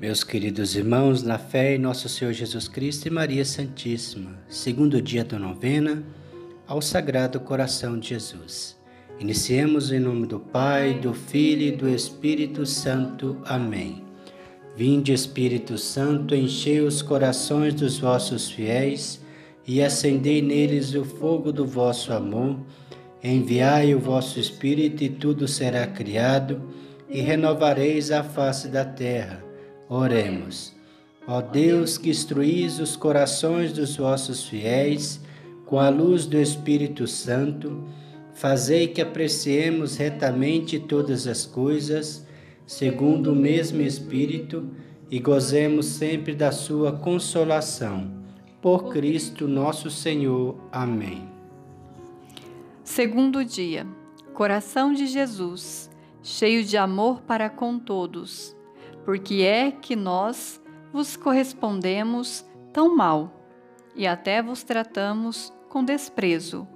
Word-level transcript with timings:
Meus 0.00 0.24
queridos 0.24 0.76
irmãos, 0.76 1.22
na 1.22 1.36
fé 1.36 1.74
em 1.74 1.78
nosso 1.78 2.08
Senhor 2.08 2.32
Jesus 2.32 2.66
Cristo 2.66 3.06
e 3.06 3.10
Maria 3.10 3.44
Santíssima, 3.44 4.30
segundo 4.48 5.02
dia 5.02 5.22
da 5.22 5.38
novena 5.38 6.02
ao 6.66 6.80
Sagrado 6.80 7.38
Coração 7.38 7.98
de 7.98 8.08
Jesus. 8.08 8.80
Iniciemos 9.18 9.92
em 9.92 10.00
nome 10.00 10.26
do 10.26 10.40
Pai, 10.40 10.94
do 10.94 11.12
Filho 11.12 11.64
e 11.64 11.70
do 11.70 11.86
Espírito 11.86 12.64
Santo. 12.64 13.36
Amém. 13.44 14.02
Vinde, 14.74 15.12
Espírito 15.12 15.76
Santo, 15.76 16.34
enchei 16.34 16.80
os 16.80 17.02
corações 17.02 17.74
dos 17.74 17.98
vossos 17.98 18.50
fiéis 18.50 19.20
e 19.66 19.82
acendei 19.82 20.40
neles 20.40 20.94
o 20.94 21.04
fogo 21.04 21.52
do 21.52 21.66
vosso 21.66 22.10
amor. 22.10 22.58
Enviai 23.22 23.94
o 23.94 24.00
vosso 24.00 24.40
Espírito 24.40 25.04
e 25.04 25.10
tudo 25.10 25.46
será 25.46 25.86
criado 25.86 26.58
e 27.06 27.20
renovareis 27.20 28.10
a 28.10 28.24
face 28.24 28.68
da 28.68 28.82
terra. 28.82 29.49
Oremos. 29.92 30.72
Ó 31.26 31.40
Deus, 31.40 31.98
que 31.98 32.10
instruís 32.10 32.78
os 32.78 32.94
corações 32.94 33.72
dos 33.72 33.96
vossos 33.96 34.48
fiéis 34.48 35.20
com 35.66 35.80
a 35.80 35.88
luz 35.88 36.26
do 36.26 36.36
Espírito 36.36 37.08
Santo, 37.08 37.82
fazei 38.32 38.86
que 38.86 39.00
apreciemos 39.00 39.96
retamente 39.96 40.78
todas 40.78 41.26
as 41.26 41.44
coisas, 41.44 42.24
segundo 42.64 43.32
o 43.32 43.36
mesmo 43.36 43.82
Espírito, 43.82 44.70
e 45.10 45.18
gozemos 45.18 45.86
sempre 45.86 46.36
da 46.36 46.52
sua 46.52 46.92
consolação. 46.92 48.12
Por 48.62 48.92
Cristo 48.92 49.48
nosso 49.48 49.90
Senhor. 49.90 50.54
Amém. 50.70 51.28
Segundo 52.84 53.44
dia. 53.44 53.84
Coração 54.32 54.92
de 54.92 55.08
Jesus, 55.08 55.90
cheio 56.22 56.64
de 56.64 56.76
amor 56.76 57.22
para 57.22 57.50
com 57.50 57.76
todos 57.76 58.59
porque 59.04 59.42
é 59.42 59.70
que 59.70 59.96
nós 59.96 60.60
vos 60.92 61.16
correspondemos 61.16 62.44
tão 62.72 62.96
mal 62.96 63.32
e 63.94 64.06
até 64.06 64.42
vos 64.42 64.62
tratamos 64.62 65.52
com 65.68 65.84
desprezo. 65.84 66.66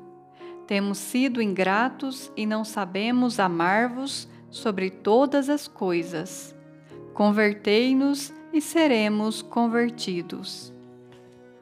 Temos 0.67 0.99
sido 0.99 1.43
ingratos 1.43 2.33
e 2.37 2.47
não 2.47 2.65
sabemos 2.65 3.39
amar-vos 3.39 4.29
sobre 4.51 4.91
todas 4.91 5.49
as 5.49 5.69
coisas. 5.69 6.55
Convertei-nos 7.13 8.33
e 8.53 8.61
seremos 8.61 9.43
convertidos. 9.43 10.73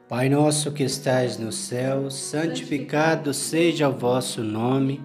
Pai 0.07 0.29
nosso 0.29 0.71
que 0.71 0.83
estais 0.83 1.37
no 1.37 1.51
céu, 1.51 2.09
santificado 2.09 3.33
seja 3.33 3.89
o 3.89 3.93
vosso 3.93 4.43
nome. 4.43 5.01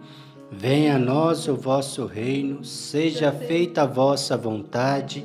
Venha 0.50 0.96
a 0.96 0.98
nós 0.98 1.48
o 1.48 1.56
vosso 1.56 2.04
reino, 2.06 2.64
seja 2.64 3.32
feita 3.32 3.82
a 3.82 3.86
vossa 3.86 4.36
vontade 4.36 5.24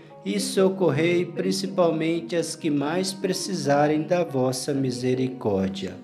e 0.23 0.39
socorrei 0.39 1.25
principalmente 1.25 2.35
as 2.35 2.55
que 2.55 2.69
mais 2.69 3.13
precisarem 3.13 4.03
da 4.03 4.23
vossa 4.23 4.73
misericórdia. 4.73 5.95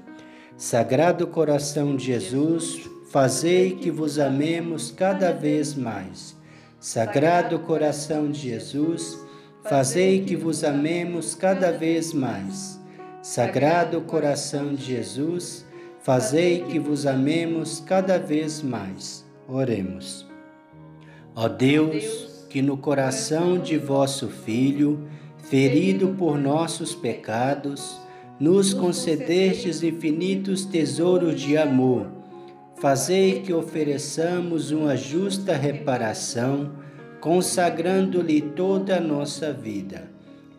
Sagrado 0.55 1.27
coração 1.27 1.95
de 1.95 2.05
Jesus, 2.05 2.89
fazei 3.11 3.75
que 3.75 3.91
vos 3.91 4.17
amemos 4.17 4.89
cada 4.89 5.31
vez 5.31 5.75
mais. 5.75 6.35
Sagrado 6.79 7.59
coração 7.59 8.31
de 8.31 8.49
Jesus, 8.49 9.19
fazei 9.63 10.23
que 10.23 10.35
vos 10.35 10.63
amemos 10.63 11.35
cada 11.35 11.71
vez 11.71 12.11
mais. 12.11 12.79
Sagrado 13.21 14.01
coração 14.01 14.73
de 14.73 14.85
Jesus, 14.85 15.65
fazei 16.01 16.63
que 16.63 16.79
vos 16.79 17.05
amemos 17.05 17.79
cada 17.79 18.17
vez 18.17 18.63
mais. 18.63 19.25
Oremos. 19.47 20.25
Ó 21.35 21.47
Deus, 21.47 22.26
que 22.49 22.61
no 22.61 22.77
coração 22.77 23.57
de 23.57 23.77
vosso 23.77 24.27
Filho, 24.27 25.07
ferido 25.49 26.09
por 26.17 26.37
nossos 26.37 26.95
pecados, 26.95 27.99
nos 28.39 28.73
concedestes 28.73 29.81
infinitos 29.83 30.65
tesouros 30.65 31.39
de 31.39 31.57
amor. 31.57 32.07
Fazei 32.75 33.41
que 33.41 33.53
ofereçamos 33.53 34.71
uma 34.71 34.95
justa 34.95 35.55
reparação, 35.55 36.71
consagrando-lhe 37.19 38.41
toda 38.41 38.97
a 38.97 39.01
nossa 39.01 39.51
vida. 39.51 40.11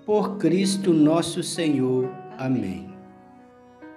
Por 0.04 0.36
Cristo 0.38 0.92
nosso 0.92 1.42
Senhor. 1.42 2.10
Amém. 2.36 2.88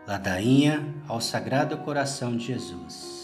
Ladainha 0.08 0.94
ao 1.08 1.22
Sagrado 1.22 1.78
Coração 1.78 2.35
de 2.35 2.47
Jesus. 2.47 3.20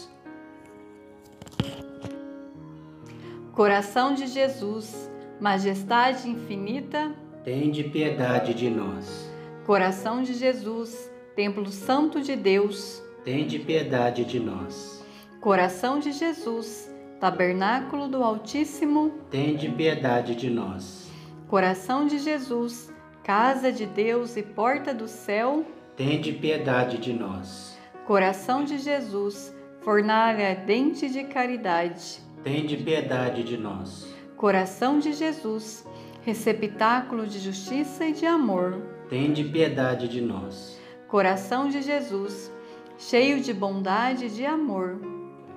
Coração 3.58 4.14
de 4.14 4.28
Jesus, 4.28 5.10
majestade 5.40 6.30
infinita, 6.30 7.12
tende 7.42 7.82
piedade 7.82 8.54
de 8.54 8.70
nós. 8.70 9.28
Coração 9.66 10.22
de 10.22 10.32
Jesus, 10.32 11.10
templo 11.34 11.66
santo 11.66 12.20
de 12.20 12.36
Deus, 12.36 13.02
tende 13.24 13.58
piedade 13.58 14.24
de 14.24 14.38
nós. 14.38 15.04
Coração 15.40 15.98
de 15.98 16.12
Jesus, 16.12 16.88
tabernáculo 17.18 18.06
do 18.06 18.22
Altíssimo, 18.22 19.12
tende 19.28 19.68
piedade 19.68 20.36
de 20.36 20.48
nós. 20.48 21.10
Coração 21.48 22.06
de 22.06 22.20
Jesus, 22.20 22.94
casa 23.24 23.72
de 23.72 23.86
Deus 23.86 24.36
e 24.36 24.42
porta 24.44 24.94
do 24.94 25.08
céu, 25.08 25.66
tende 25.96 26.32
piedade 26.32 26.96
de 26.98 27.12
nós. 27.12 27.76
Coração 28.06 28.62
de 28.62 28.78
Jesus, 28.78 29.52
fornalha 29.80 30.50
ardente 30.50 31.08
de 31.08 31.24
caridade, 31.24 32.27
Tende 32.42 32.76
piedade 32.76 33.42
de 33.42 33.56
nós. 33.56 34.14
Coração 34.36 34.98
de 34.98 35.12
Jesus, 35.12 35.86
receptáculo 36.22 37.26
de 37.26 37.38
justiça 37.40 38.06
e 38.06 38.12
de 38.12 38.26
amor. 38.26 38.80
Tende 39.08 39.42
piedade 39.44 40.06
de 40.06 40.20
nós. 40.20 40.78
Coração 41.08 41.68
de 41.68 41.82
Jesus, 41.82 42.52
cheio 42.96 43.40
de 43.40 43.52
bondade 43.52 44.26
e 44.26 44.30
de 44.30 44.46
amor. 44.46 45.00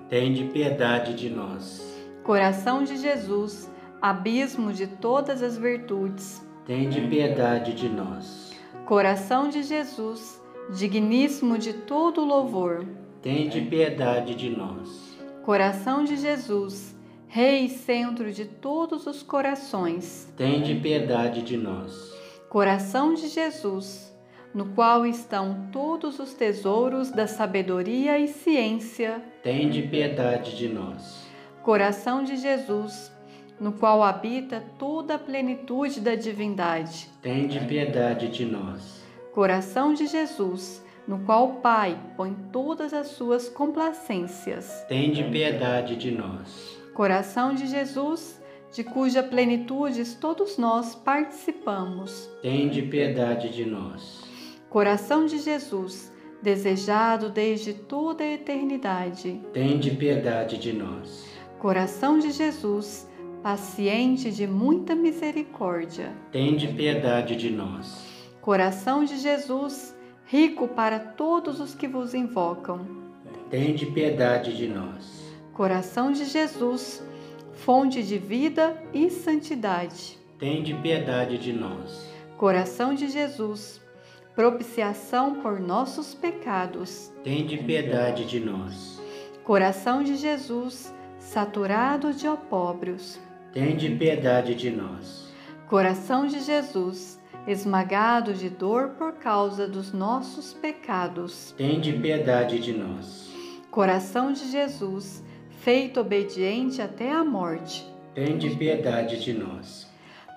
Tende 0.10 0.46
piedade 0.46 1.14
de 1.14 1.30
nós. 1.30 2.02
Coração 2.24 2.84
de 2.84 2.98
Jesus, 2.98 3.70
abismo 4.02 4.74
de 4.74 4.88
todas 4.88 5.44
as 5.44 5.58
virtudes. 5.58 6.46
Tende 6.66 7.02
piedade 7.02 7.74
de 7.74 7.90
nós. 7.90 8.56
Coração 8.86 9.50
de 9.50 9.64
Jesus, 9.64 10.42
digníssimo 10.70 11.58
de 11.58 11.74
todo 11.74 12.26
louvor. 12.26 12.86
Tende 13.22 13.62
piedade 13.62 14.36
de 14.36 14.50
nós. 14.50 15.01
Coração 15.44 16.04
de 16.04 16.18
Jesus, 16.18 16.96
Rei 17.28 17.66
e 17.66 17.70
centro 17.70 18.32
de 18.32 18.46
todos 18.46 19.08
os 19.08 19.24
corações, 19.24 20.32
tende 20.38 20.76
piedade 20.76 21.42
de 21.42 21.58
nós. 21.58 22.14
Coração 22.48 23.16
de 23.16 23.28
Jesus, 23.28 24.14
no 24.54 24.66
qual 24.76 25.04
estão 25.04 25.70
todos 25.72 26.20
os 26.20 26.36
tesouros 26.36 27.10
da 27.10 27.26
sabedoria 27.26 28.20
e 28.20 28.28
ciência, 28.28 29.20
tende 29.42 29.82
piedade 29.82 30.56
de 30.56 30.68
nós. 30.68 31.26
Coração 31.64 32.24
de 32.24 32.36
Jesus, 32.36 33.12
no 33.60 33.72
qual 33.72 34.04
habita 34.04 34.64
toda 34.78 35.16
a 35.16 35.20
plenitude 35.20 36.02
da 36.02 36.14
divindade, 36.14 37.10
tende 37.20 37.60
piedade 37.62 38.28
de 38.28 38.46
nós. 38.46 39.02
Coração 39.34 39.94
de 39.94 40.06
Jesus, 40.06 40.84
no 41.08 41.20
qual 41.20 41.50
o 41.50 41.54
Pai 41.62 41.98
põe 42.16 42.36
todas 42.52 42.94
as 42.94 43.08
suas 43.08 43.50
complacências. 43.50 44.86
Tende 44.88 45.24
piedade 45.24 45.96
de 45.96 46.12
nós. 46.12 46.80
Coração 46.94 47.54
de 47.54 47.68
Jesus, 47.68 48.42
de 48.74 48.84
cuja 48.84 49.22
plenitude 49.22 50.04
todos 50.18 50.58
nós 50.58 50.96
participamos. 50.96 52.30
Tende 52.42 52.82
piedade 52.84 53.50
de 53.50 53.66
nós. 53.66 54.24
Coração 54.70 55.26
de 55.26 55.40
Jesus, 55.40 56.12
desejado 56.42 57.30
desde 57.30 57.74
toda 57.74 58.24
a 58.24 58.34
eternidade. 58.34 59.42
Tende 59.52 59.92
piedade 59.92 60.58
de 60.58 60.72
nós. 60.72 61.30
Coração 61.60 62.18
de 62.18 62.32
Jesus, 62.32 63.10
paciente 63.44 64.32
de 64.32 64.48
muita 64.48 64.96
misericórdia. 64.96 66.12
Tende 66.32 66.68
piedade 66.68 67.36
de 67.36 67.50
nós. 67.50 68.06
Coração 68.40 69.04
de 69.04 69.18
Jesus, 69.18 69.96
rico 70.32 70.66
para 70.66 70.98
todos 70.98 71.60
os 71.60 71.76
que 71.76 71.90
vos 71.90 72.14
invocam. 72.14 72.88
Tende 73.50 73.86
piedade 73.86 74.56
de 74.56 74.66
nós. 74.66 75.30
Coração 75.52 76.10
de 76.10 76.24
Jesus, 76.24 77.04
fonte 77.52 78.02
de 78.02 78.18
vida 78.18 78.82
e 78.94 79.10
santidade. 79.10 80.18
Tende 80.40 80.74
piedade 80.76 81.38
de 81.38 81.52
nós. 81.52 82.10
Coração 82.38 82.94
de 82.94 83.10
Jesus, 83.10 83.82
propiciação 84.34 85.42
por 85.42 85.60
nossos 85.60 86.14
pecados. 86.14 87.12
Tende 87.26 87.58
piedade 87.58 88.26
de 88.26 88.40
nós. 88.40 89.02
Coração 89.44 90.02
de 90.02 90.16
Jesus, 90.16 90.96
saturado 91.20 92.14
de 92.14 92.30
opróbrios. 92.30 93.20
Tende 93.52 93.90
piedade 93.90 94.56
de 94.56 94.72
nós. 94.72 95.30
Coração 95.68 96.26
de 96.26 96.40
Jesus, 96.40 97.20
esmagado 97.48 98.34
de 98.34 98.50
dor 98.50 98.90
por 98.98 99.14
causa 99.14 99.68
dos 99.68 99.92
nossos 99.92 100.54
pecados. 100.54 101.54
Tende 101.58 101.94
piedade 101.94 102.60
de 102.60 102.74
nós. 102.74 103.32
Coração 103.70 104.32
de 104.32 104.52
Jesus, 104.52 105.24
feito 105.62 106.00
obediente 106.00 106.82
até 106.82 107.12
a 107.12 107.24
morte. 107.24 107.86
Tende 108.14 108.50
piedade 108.52 109.22
de 109.22 109.34
nós. 109.34 109.88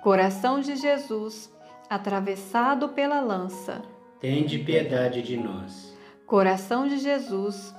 Coração 0.02 0.60
de 0.60 0.76
Jesus, 0.76 1.52
atravessado 1.90 2.90
pela 2.90 3.20
lança. 3.20 3.82
Tende 4.20 4.58
piedade 4.58 5.22
de 5.22 5.36
nós. 5.36 5.94
Coração 6.26 6.86
de 6.86 6.98
Jesus, 6.98 7.74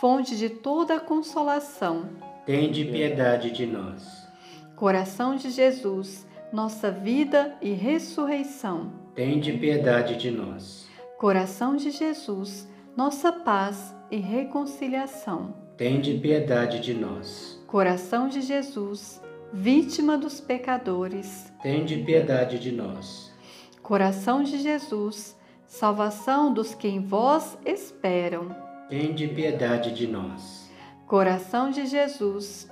fonte 0.00 0.36
de 0.36 0.50
toda 0.50 1.00
consolação. 1.00 2.10
Tende 2.44 2.84
piedade 2.84 3.50
de 3.50 3.66
nós. 3.66 4.26
Coração 4.74 5.36
de 5.36 5.50
Jesus, 5.50 6.26
nossa 6.52 6.90
vida 6.90 7.54
e 7.60 7.72
ressurreição. 7.72 8.92
Tende 9.14 9.52
piedade 9.52 10.16
de 10.16 10.30
nós. 10.30 10.86
Coração 11.18 11.76
de 11.76 11.90
Jesus, 11.90 12.68
nossa 12.96 13.32
paz 13.32 13.94
e 14.10 14.16
reconciliação. 14.16 15.54
Tende 15.76 16.14
piedade 16.14 16.80
de 16.80 16.94
nós. 16.94 17.62
Coração 17.66 18.28
de 18.28 18.40
Jesus, 18.40 19.22
vítima 19.52 20.16
dos 20.16 20.40
pecadores. 20.40 21.52
Tende 21.62 21.96
piedade 21.98 22.58
de 22.58 22.72
nós. 22.72 23.34
Coração 23.82 24.42
de 24.42 24.58
Jesus, 24.58 25.36
salvação 25.66 26.52
dos 26.52 26.74
que 26.74 26.88
em 26.88 27.00
vós 27.00 27.58
esperam. 27.64 28.54
Tende 28.88 29.26
piedade 29.28 29.92
de 29.92 30.06
nós. 30.06 30.70
Coração 31.06 31.70
de 31.70 31.86
Jesus, 31.86 32.68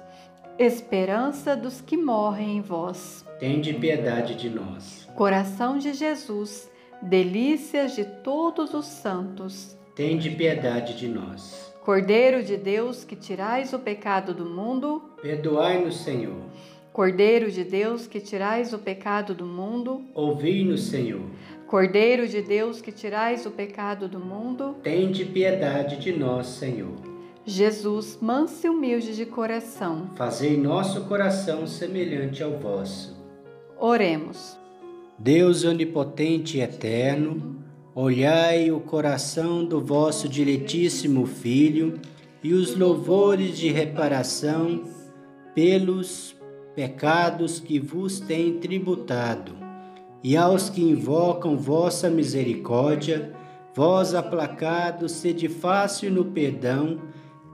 esperança 0.59 1.57
dos 1.57 1.81
que 1.81 1.97
morrem 1.97 2.59
em 2.59 2.61
vós. 2.61 3.25
Tende 3.39 3.75
piedade 3.75 4.35
de 4.35 4.49
nós. 4.49 5.09
Coração 5.17 5.79
de 5.79 5.93
Jesus, 5.93 6.71
delícias 7.03 7.95
de 7.95 8.05
todos 8.05 8.73
os 8.75 8.87
santos. 8.87 9.77
Tende 9.95 10.31
piedade 10.31 10.97
de 10.97 11.09
nós. 11.09 11.73
Cordeiro 11.85 12.43
de 12.43 12.57
Deus, 12.57 13.05
que 13.05 13.15
tirais 13.15 13.73
o 13.73 13.79
pecado 13.79 14.33
do 14.33 14.45
mundo, 14.45 15.03
Perdoai-nos, 15.21 16.01
Senhor. 16.01 16.43
Cordeiro 16.93 17.51
de 17.51 17.65
Deus, 17.65 18.07
que 18.07 18.21
tirais 18.21 18.73
o 18.73 18.79
pecado 18.79 19.35
do 19.35 19.45
mundo, 19.45 20.03
Ouvi-nos, 20.15 20.85
Senhor. 20.85 21.23
Cordeiro 21.67 22.27
de 22.29 22.41
Deus, 22.41 22.81
que 22.81 22.93
tirais 22.93 23.45
o 23.45 23.51
pecado 23.51 24.09
do 24.09 24.21
mundo, 24.21 24.77
Tende 24.83 25.25
piedade 25.25 25.97
de 25.99 26.13
nós, 26.13 26.47
Senhor. 26.47 27.14
Jesus, 27.47 28.19
manso 28.23 28.67
e 28.67 28.71
humilde 28.71 29.15
de 29.15 29.27
coração. 29.27 30.09
Fazei 30.17 30.57
nosso 30.57 31.03
coração 31.03 31.67
semelhante 31.67 32.43
ao 32.43 32.53
vosso. 32.53 33.15
Oremos. 33.79 34.57
Deus 35.19 35.63
onipotente 35.63 36.57
e 36.57 36.61
eterno, 36.63 37.57
olhai 37.95 38.71
o 38.73 38.81
coração 38.81 39.65
do 39.65 39.81
vosso 39.81 40.27
diletíssimo 40.27 41.27
Filho 41.27 42.01
e 42.43 42.55
os 42.55 42.75
louvores 42.77 43.59
de 43.59 43.69
reparação 43.71 44.83
pelos 45.55 46.35
pecados 46.75 47.61
que 47.61 47.79
vos 47.79 48.19
tem 48.21 48.59
tributado, 48.59 49.53
e 50.23 50.37
aos 50.37 50.69
que 50.69 50.83
invocam 50.83 51.57
vossa 51.57 52.11
misericórdia, 52.11 53.33
vós 53.75 54.15
aplacados, 54.15 55.13
sede 55.13 55.49
fácil 55.49 56.11
no 56.11 56.25
perdão, 56.25 56.99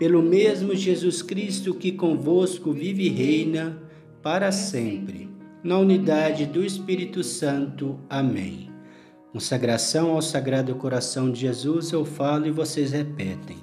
pelo 0.01 0.23
mesmo 0.23 0.75
Jesus 0.75 1.21
Cristo 1.21 1.75
que 1.75 1.93
convosco 1.93 2.73
vive 2.73 3.05
e 3.05 3.11
reina 3.11 3.83
para 4.23 4.51
sempre. 4.51 5.29
Na 5.63 5.77
unidade 5.77 6.47
do 6.47 6.65
Espírito 6.65 7.23
Santo. 7.23 8.01
Amém. 8.09 8.71
Consagração 9.31 10.13
ao 10.13 10.23
Sagrado 10.23 10.75
Coração 10.75 11.31
de 11.31 11.41
Jesus, 11.41 11.93
eu 11.93 12.07
falo 12.07 12.47
e 12.47 12.51
vocês 12.51 12.93
repetem. 12.93 13.59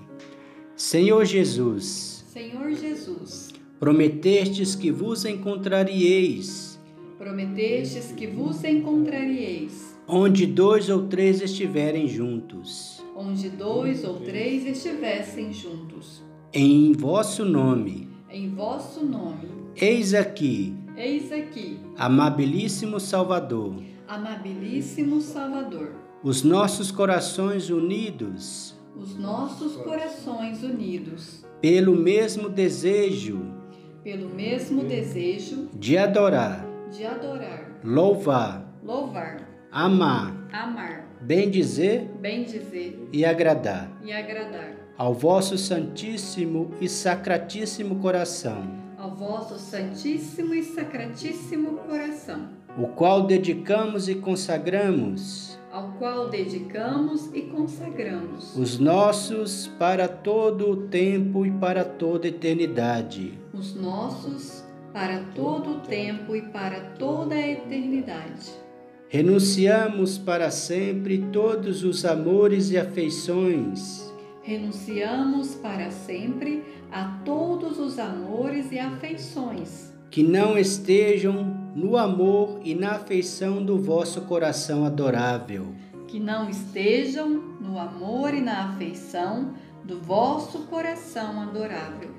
Senhor 0.76 1.26
Jesus, 1.26 2.24
Senhor 2.32 2.72
Jesus, 2.72 3.50
prometestes 3.80 4.76
que 4.76 4.92
vos 4.92 5.26
encontraríeis, 5.26 6.80
prometestes 7.18 8.12
que 8.12 8.28
vos 8.28 8.64
encontraríeis, 8.64 9.98
onde 10.08 10.46
dois 10.46 10.88
ou 10.88 11.08
três 11.08 11.42
estiverem 11.42 12.08
juntos, 12.08 13.04
onde 13.16 13.50
dois 13.50 14.04
ou 14.04 14.20
três 14.20 14.68
estivessem 14.68 15.52
juntos. 15.52 16.27
Em 16.54 16.94
vosso 16.94 17.44
nome. 17.44 18.08
Em 18.30 18.50
vosso 18.50 19.06
nome, 19.06 19.48
Eis 19.76 20.14
aqui, 20.14 20.76
eis 20.96 21.32
aqui, 21.32 21.80
amabilíssimo 21.98 23.00
Salvador, 23.00 23.76
amabilíssimo 24.08 25.22
Salvador, 25.22 25.92
os 26.24 26.44
nossos 26.44 26.92
corações 26.92 27.70
unidos. 27.70 28.76
Os 28.96 29.16
nossos 29.16 29.76
corações 29.78 30.64
unidos, 30.64 31.46
pelo 31.62 31.96
mesmo 31.96 32.50
desejo. 32.50 33.40
Pelo 34.04 34.30
mesmo 34.30 34.84
desejo. 34.84 35.70
De 35.74 35.98
adorar, 35.98 36.66
de 36.92 37.06
adorar, 37.06 37.80
louvar, 37.84 38.74
louvar, 38.84 39.48
amar, 39.72 40.48
amar, 40.52 41.08
bendizer. 41.22 42.10
Bendizer. 42.20 42.98
E 43.14 43.24
agradar. 43.24 43.92
E 44.04 44.12
agradar 44.12 44.77
ao 44.98 45.14
vosso 45.14 45.60
Santíssimo 45.60 46.72
e 46.82 46.90
Sacratíssimo 46.90 47.98
Coração, 47.98 48.64
ao 48.98 49.14
vosso 49.14 49.60
Santíssimo 49.60 50.56
e 50.56 50.64
Sacratíssimo 50.64 51.78
Coração, 51.88 52.50
o 52.76 52.88
qual 52.88 53.28
dedicamos 53.28 54.10
e 54.10 54.16
consagramos 54.16 55.56
ao 55.72 55.92
qual 56.00 56.30
dedicamos 56.30 57.30
e 57.34 57.42
consagramos 57.42 58.56
os 58.58 58.80
nossos 58.80 59.68
para 59.78 60.08
todo 60.08 60.72
o 60.72 60.88
tempo 60.88 61.46
e 61.46 61.52
para 61.52 61.86
toda 61.86 62.26
a 62.26 62.30
eternidade. 62.30 63.38
os 63.54 63.76
nossos 63.76 64.64
para 64.92 65.20
todo 65.36 65.76
o 65.76 65.80
tempo 65.82 66.36
e 66.36 66.42
para 66.42 66.80
toda 66.98 67.36
a 67.36 67.48
eternidade. 67.48 68.50
Renunciamos 69.10 70.18
para 70.18 70.50
sempre 70.50 71.20
todos 71.32 71.84
os 71.84 72.04
amores 72.04 72.72
e 72.72 72.78
afeições 72.78 74.07
Renunciamos 74.48 75.56
para 75.56 75.92
sempre 75.92 76.64
a 76.90 77.20
todos 77.26 77.78
os 77.80 78.00
amores 78.00 78.72
e 78.72 78.80
afeições 78.80 79.92
que 80.10 80.24
não 80.24 80.58
estejam 80.58 81.44
no 81.76 81.98
amor 81.98 82.62
e 82.64 82.74
na 82.74 82.92
afeição 82.92 83.62
do 83.62 83.78
vosso 83.78 84.22
coração 84.22 84.86
adorável. 84.86 85.76
que 86.08 86.18
não 86.18 86.50
estejam 86.50 87.28
no 87.60 87.78
amor 87.78 88.34
e 88.34 88.40
na 88.40 88.70
afeição 88.70 89.54
do 89.84 90.00
vosso 90.00 90.60
coração 90.60 91.42
adorável. 91.42 92.10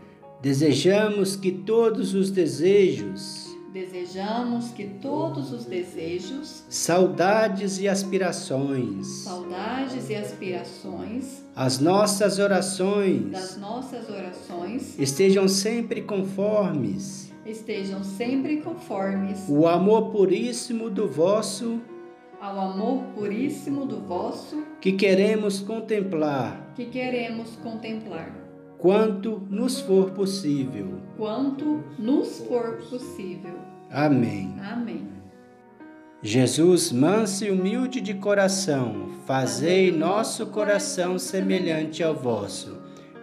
Desejamos 0.43 1.35
que 1.35 1.51
todos 1.51 2.13
os 2.13 2.31
desejos, 2.31 3.48
Desejamos 3.73 4.71
que 4.71 4.85
todos 4.85 5.53
os 5.53 5.67
desejos, 5.67 6.65
saudades 6.71 7.79
e 7.79 7.87
aspirações, 7.87 9.07
saudades 9.25 10.09
e 10.09 10.15
aspirações 10.15 11.45
as 11.55 11.79
nossas 11.79 12.39
orações 12.39 13.31
das 13.31 13.59
nossas 13.59 14.09
orações 14.09 14.99
estejam 14.99 15.47
sempre 15.47 16.01
conformes. 16.01 17.31
estejam 17.45 18.03
sempre 18.03 18.63
conformes 18.63 19.45
o 19.49 19.67
amor 19.67 20.13
puríssimo 20.13 20.89
do 20.89 21.07
vosso 21.07 21.79
ao 22.41 22.59
amor 22.59 23.03
puríssimo 23.15 23.85
do 23.85 24.01
vosso 24.01 24.65
que 24.81 24.93
queremos 24.93 25.61
contemplar. 25.61 26.73
que 26.75 26.87
queremos 26.87 27.57
contemplar, 27.57 28.33
quanto 28.79 29.43
nos 29.51 29.81
for 29.81 30.11
possível. 30.11 31.01
quanto 31.17 31.83
nos 31.99 32.39
for 32.49 32.79
possível. 32.89 33.59
Amém. 33.91 34.55
Amém. 34.61 35.07
Jesus, 36.23 36.91
manso 36.91 37.45
e 37.45 37.51
humilde 37.51 38.01
de 38.01 38.15
coração, 38.15 39.11
fazei 39.25 39.93
nosso 39.93 40.47
coração 40.47 41.19
semelhante 41.19 42.03
ao 42.03 42.15
vosso. 42.15 42.77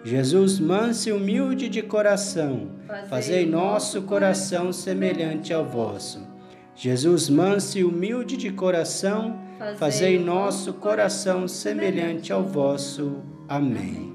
Jesus, 0.03 0.59
manso 0.59 1.09
e 1.09 1.11
humilde 1.11 1.67
de 1.67 1.81
coração, 1.81 2.69
fazei 3.09 3.45
nosso 3.45 4.03
coração 4.03 4.71
semelhante 4.71 5.53
ao 5.53 5.65
vosso. 5.65 6.21
Jesus, 6.75 7.29
manso 7.29 7.77
e 7.79 7.83
humilde 7.83 8.37
de 8.37 8.51
coração, 8.51 9.39
fazei 9.77 10.19
nosso 10.19 10.73
coração 10.73 11.47
semelhante 11.47 12.31
ao 12.31 12.43
vosso. 12.43 13.23
Amém. 13.47 14.14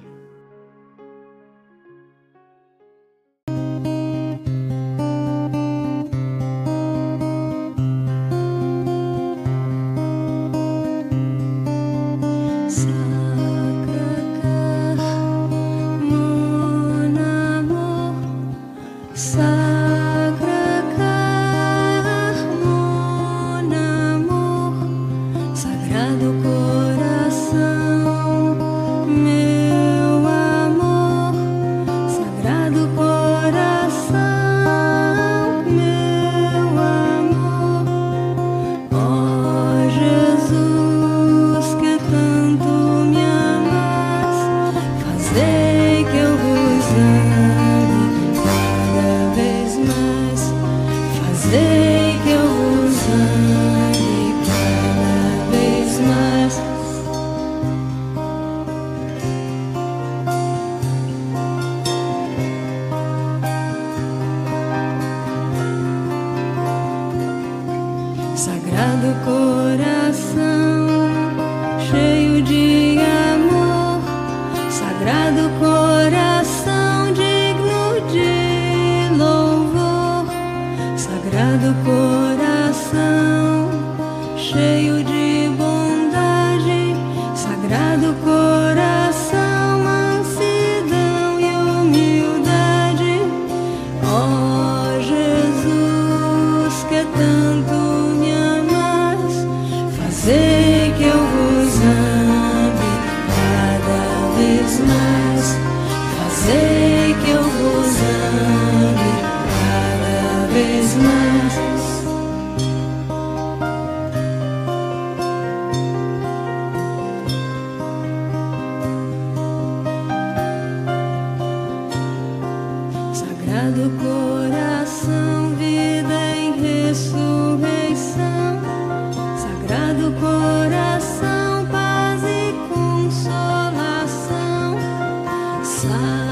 time. 135.83 136.30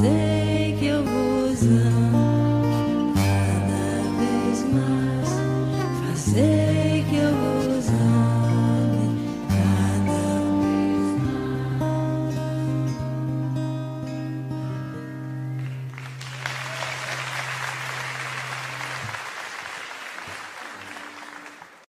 say 0.00 0.29